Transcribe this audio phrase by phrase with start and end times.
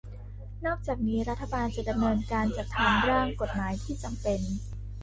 [0.65, 4.41] นอกจากนี้รัฐบาลจะดำเนินการจัดทำร่างกฎหมายที่จำเป็น